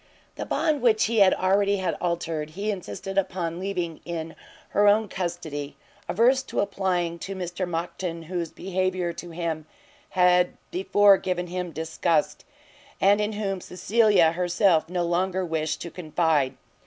[0.33, 4.35] The bond which he had already had altered, he insisted upon leaving in
[4.69, 5.77] her own custody,
[6.09, 9.67] averse to applying to Mr Monckton, whose behaviour to him
[10.09, 12.45] had before given him disgust,
[12.99, 16.57] and in whom Cecilia herself no longer wished to confide.